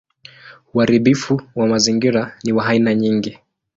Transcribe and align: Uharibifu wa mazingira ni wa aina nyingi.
Uharibifu 0.73 1.41
wa 1.55 1.67
mazingira 1.67 2.35
ni 2.43 2.51
wa 2.51 2.65
aina 2.65 2.95
nyingi. 2.95 3.37